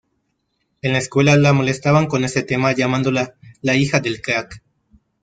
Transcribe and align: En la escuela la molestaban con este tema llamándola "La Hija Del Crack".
En 0.81 0.93
la 0.93 0.97
escuela 0.97 1.37
la 1.37 1.53
molestaban 1.53 2.07
con 2.07 2.23
este 2.23 2.41
tema 2.41 2.71
llamándola 2.71 3.35
"La 3.61 3.75
Hija 3.75 3.99
Del 3.99 4.19
Crack". 4.19 4.59